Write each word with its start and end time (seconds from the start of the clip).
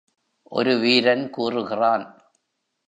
ஒரு 0.51 0.77
வீரன் 0.77 1.29
கூறுகிறான். 1.29 2.05